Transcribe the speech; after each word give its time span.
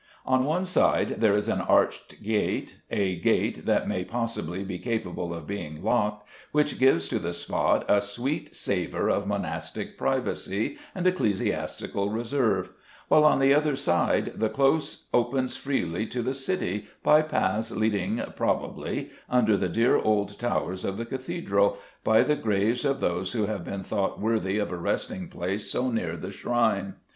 On 0.25 0.45
one 0.45 0.65
side 0.65 1.19
there 1.19 1.35
is 1.35 1.47
an 1.47 1.61
arched 1.61 2.23
gate, 2.23 2.77
a 2.89 3.17
gate 3.17 3.67
that 3.67 3.87
may 3.87 4.03
possibly 4.03 4.63
be 4.63 4.79
capable 4.79 5.31
of 5.31 5.45
being 5.45 5.83
locked, 5.83 6.27
which 6.51 6.79
gives 6.79 7.07
to 7.09 7.19
the 7.19 7.33
spot 7.33 7.85
a 7.87 8.01
sweet 8.01 8.55
savour 8.55 9.11
of 9.11 9.27
monastic 9.27 9.99
privacy 9.99 10.79
and 10.95 11.05
ecclesiastical 11.05 12.09
reserve; 12.09 12.71
while 13.09 13.23
on 13.23 13.37
the 13.37 13.53
other 13.53 13.75
side 13.75 14.31
the 14.35 14.49
close 14.49 15.05
opens 15.13 15.51
itself 15.51 15.63
freely 15.65 16.07
to 16.07 16.23
the 16.23 16.33
city 16.33 16.87
by 17.03 17.21
paths 17.21 17.69
leading, 17.69 18.23
probably, 18.35 19.11
under 19.29 19.55
the 19.55 19.69
dear 19.69 19.97
old 19.97 20.39
towers 20.39 20.83
of 20.83 20.97
the 20.97 21.05
cathedral, 21.05 21.77
by 22.03 22.23
the 22.23 22.35
graves 22.35 22.83
of 22.85 23.01
those 23.01 23.33
who 23.33 23.45
have 23.45 23.63
been 23.63 23.83
thought 23.83 24.19
worthy 24.19 24.57
of 24.57 24.71
a 24.71 24.77
resting 24.77 25.27
place 25.27 25.69
so 25.69 25.91
near 25.91 26.17
the 26.17 26.31
shrine. 26.31 26.95